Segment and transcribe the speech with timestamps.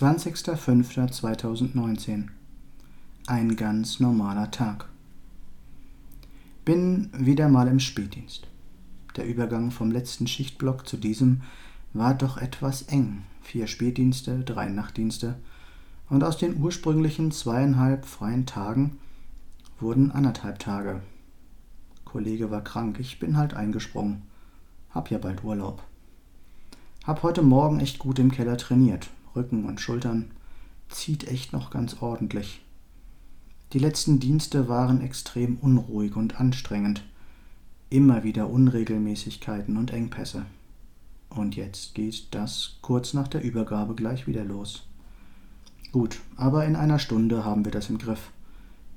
[0.00, 2.28] 20.05.2019
[3.26, 4.88] Ein ganz normaler Tag.
[6.64, 8.46] Bin wieder mal im Spätdienst.
[9.16, 11.42] Der Übergang vom letzten Schichtblock zu diesem
[11.92, 13.24] war doch etwas eng.
[13.42, 15.36] Vier Spätdienste, drei Nachtdienste
[16.08, 18.98] und aus den ursprünglichen zweieinhalb freien Tagen
[19.80, 21.02] wurden anderthalb Tage.
[22.06, 24.22] Kollege war krank, ich bin halt eingesprungen.
[24.88, 25.82] Hab ja bald Urlaub.
[27.04, 29.10] Hab heute Morgen echt gut im Keller trainiert.
[29.34, 30.30] Rücken und Schultern.
[30.88, 32.62] Zieht echt noch ganz ordentlich.
[33.72, 37.04] Die letzten Dienste waren extrem unruhig und anstrengend.
[37.88, 40.46] Immer wieder Unregelmäßigkeiten und Engpässe.
[41.28, 44.86] Und jetzt geht das kurz nach der Übergabe gleich wieder los.
[45.92, 48.30] Gut, aber in einer Stunde haben wir das im Griff.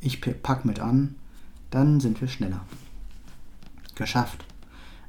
[0.02, 1.16] Ich pack mit an,
[1.70, 2.66] dann sind wir schneller.
[3.96, 4.46] Geschafft.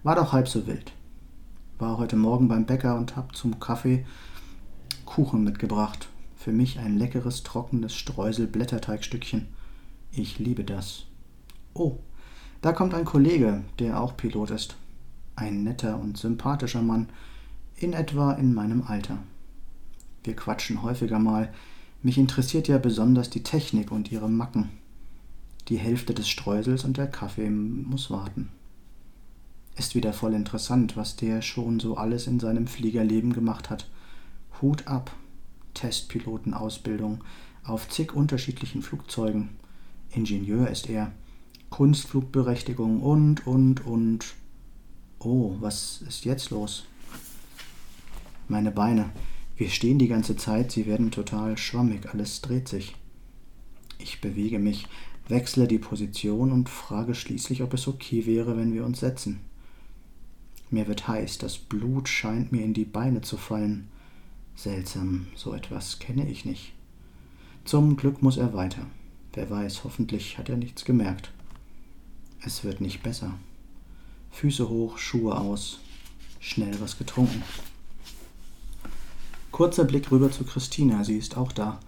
[0.03, 0.93] War doch halb so wild
[1.79, 4.07] war heute Morgen beim Bäcker und hab zum Kaffee
[5.15, 6.09] Kuchen mitgebracht.
[6.35, 9.47] Für mich ein leckeres, trockenes Streusel-Blätterteigstückchen.
[10.11, 11.05] Ich liebe das.
[11.73, 11.99] Oh,
[12.63, 14.75] da kommt ein Kollege, der auch Pilot ist.
[15.37, 17.11] Ein netter und sympathischer Mann,
[17.77, 19.19] in etwa in meinem Alter.
[20.25, 21.49] Wir quatschen häufiger mal.
[22.03, 24.71] Mich interessiert ja besonders die Technik und ihre Macken.
[25.69, 28.49] Die Hälfte des Streusels und der Kaffee muss warten.
[29.77, 33.87] Ist wieder voll interessant, was der schon so alles in seinem Fliegerleben gemacht hat.
[34.65, 35.15] Hut ab.
[35.75, 37.23] Testpilotenausbildung
[37.65, 39.51] auf zig unterschiedlichen Flugzeugen.
[40.11, 41.13] Ingenieur ist er.
[41.69, 44.25] Kunstflugberechtigung und, und, und.
[45.19, 46.87] Oh, was ist jetzt los?
[48.49, 49.11] Meine Beine.
[49.57, 52.97] Wir stehen die ganze Zeit, sie werden total schwammig, alles dreht sich.
[53.99, 54.87] Ich bewege mich,
[55.29, 59.41] wechsle die Position und frage schließlich, ob es okay wäre, wenn wir uns setzen.
[60.71, 63.89] Mir wird heiß, das Blut scheint mir in die Beine zu fallen.
[64.57, 66.73] Seltsam, so etwas kenne ich nicht.
[67.65, 68.87] Zum Glück muss er weiter.
[69.33, 71.33] Wer weiß, hoffentlich hat er nichts gemerkt.
[72.41, 73.35] Es wird nicht besser.
[74.31, 75.81] Füße hoch, Schuhe aus,
[76.41, 77.43] schnell was getrunken.
[79.51, 81.81] Kurzer Blick rüber zu Christina, sie ist auch da.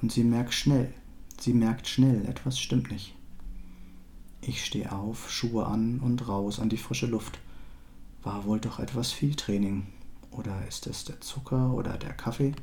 [0.00, 0.92] Und sie merkt schnell,
[1.38, 3.14] sie merkt schnell, etwas stimmt nicht.
[4.42, 7.38] Ich stehe auf, Schuhe an und raus an die frische Luft.
[8.22, 9.86] War wohl doch etwas viel Training.
[10.30, 12.54] Oder ist es der Zucker oder der Kaffee?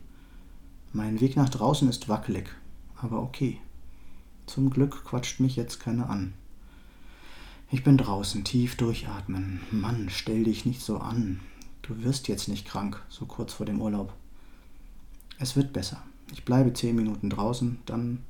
[0.94, 2.50] Mein Weg nach draußen ist wackelig,
[2.96, 3.60] aber okay.
[4.46, 6.34] Zum Glück quatscht mich jetzt keiner an.
[7.70, 9.60] Ich bin draußen, tief durchatmen.
[9.72, 11.42] Mann, stell dich nicht so an.
[11.82, 14.14] Du wirst jetzt nicht krank, so kurz vor dem Urlaub.
[15.38, 16.02] Es wird besser.
[16.32, 18.24] Ich bleibe zehn Minuten draußen, dann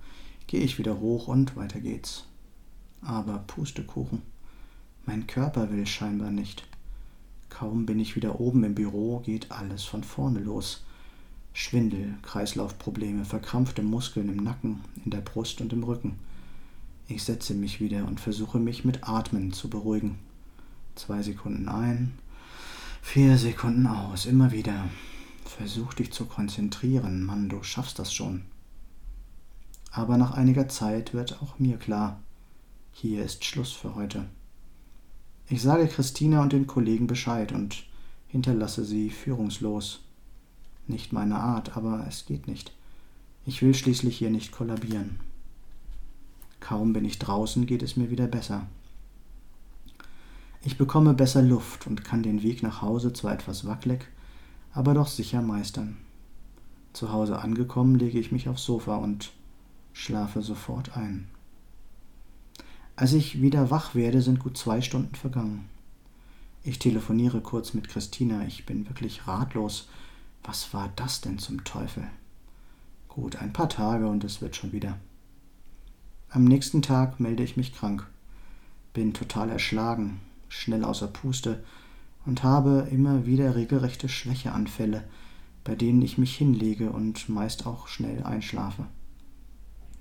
[0.47, 2.25] gehe ich wieder hoch und weiter geht's.
[3.01, 4.23] Aber Pustekuchen.
[5.05, 6.67] Mein Körper will scheinbar nicht.
[7.49, 10.83] Kaum bin ich wieder oben im Büro, geht alles von vorne los.
[11.53, 16.19] Schwindel, Kreislaufprobleme, verkrampfte Muskeln im Nacken, in der Brust und im Rücken.
[17.07, 20.19] Ich setze mich wieder und versuche mich mit Atmen zu beruhigen.
[20.95, 22.13] Zwei Sekunden ein,
[23.01, 24.89] vier Sekunden aus, immer wieder.
[25.45, 28.43] Versuch dich zu konzentrieren, Mann, du schaffst das schon.
[29.91, 32.21] Aber nach einiger Zeit wird auch mir klar,
[32.91, 34.25] hier ist Schluss für heute.
[35.49, 37.85] Ich sage Christina und den Kollegen Bescheid und
[38.27, 40.01] hinterlasse sie führungslos.
[40.87, 42.73] Nicht meine Art, aber es geht nicht.
[43.45, 45.21] Ich will schließlich hier nicht kollabieren.
[46.59, 48.67] Kaum bin ich draußen, geht es mir wieder besser.
[50.65, 54.05] Ich bekomme besser Luft und kann den Weg nach Hause zwar etwas wackelig,
[54.73, 55.95] aber doch sicher meistern.
[56.91, 59.31] Zu Hause angekommen, lege ich mich aufs Sofa und
[59.93, 61.29] schlafe sofort ein.
[62.97, 65.69] Als ich wieder wach werde, sind gut zwei Stunden vergangen.
[66.63, 68.43] Ich telefoniere kurz mit Christina.
[68.47, 69.87] Ich bin wirklich ratlos.
[70.43, 72.07] Was war das denn zum Teufel?
[73.07, 74.97] Gut, ein paar Tage und es wird schon wieder.
[76.31, 78.07] Am nächsten Tag melde ich mich krank.
[78.93, 80.19] Bin total erschlagen,
[80.49, 81.63] schnell außer Puste
[82.25, 85.03] und habe immer wieder regelrechte Schwächeanfälle,
[85.63, 88.87] bei denen ich mich hinlege und meist auch schnell einschlafe.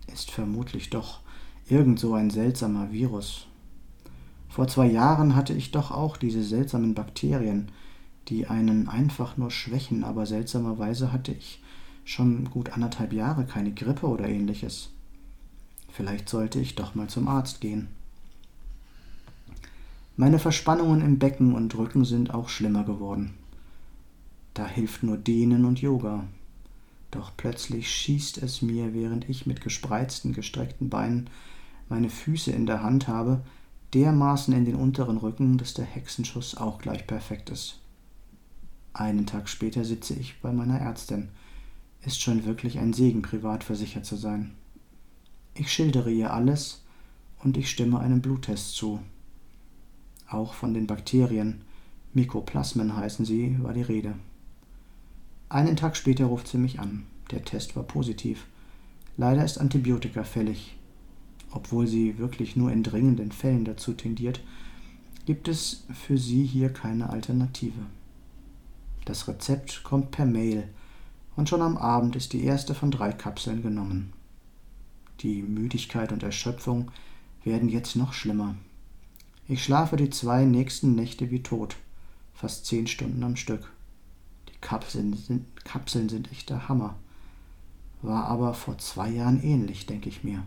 [0.06, 1.20] Ist vermutlich doch
[1.68, 3.48] Irgend so ein seltsamer Virus.
[4.48, 7.72] Vor zwei Jahren hatte ich doch auch diese seltsamen Bakterien,
[8.28, 11.60] die einen einfach nur schwächen, aber seltsamerweise hatte ich
[12.04, 14.90] schon gut anderthalb Jahre keine Grippe oder ähnliches.
[15.90, 17.88] Vielleicht sollte ich doch mal zum Arzt gehen.
[20.16, 23.34] Meine Verspannungen im Becken und Rücken sind auch schlimmer geworden.
[24.54, 26.24] Da hilft nur Dehnen und Yoga.
[27.10, 31.28] Doch plötzlich schießt es mir, während ich mit gespreizten, gestreckten Beinen
[31.88, 33.42] meine Füße in der Hand habe,
[33.94, 37.80] dermaßen in den unteren Rücken, dass der Hexenschuss auch gleich perfekt ist.
[38.92, 41.28] Einen Tag später sitze ich bei meiner Ärztin.
[42.04, 44.54] Ist schon wirklich ein Segen, privat versichert zu sein.
[45.54, 46.82] Ich schildere ihr alles
[47.42, 49.00] und ich stimme einem Bluttest zu.
[50.28, 51.62] Auch von den Bakterien,
[52.14, 54.14] Mykoplasmen heißen sie, war die Rede.
[55.48, 57.06] Einen Tag später ruft sie mich an.
[57.30, 58.46] Der Test war positiv.
[59.16, 60.76] Leider ist Antibiotika fällig.
[61.50, 64.40] Obwohl sie wirklich nur in dringenden Fällen dazu tendiert,
[65.26, 67.80] gibt es für sie hier keine Alternative.
[69.04, 70.68] Das Rezept kommt per Mail
[71.36, 74.12] und schon am Abend ist die erste von drei Kapseln genommen.
[75.20, 76.90] Die Müdigkeit und Erschöpfung
[77.44, 78.56] werden jetzt noch schlimmer.
[79.48, 81.76] Ich schlafe die zwei nächsten Nächte wie tot,
[82.34, 83.72] fast zehn Stunden am Stück.
[84.48, 86.96] Die Kapseln sind, Kapseln sind echter Hammer.
[88.02, 90.42] War aber vor zwei Jahren ähnlich, denke ich mir.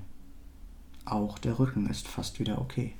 [1.05, 2.93] Auch der Rücken ist fast wieder okay.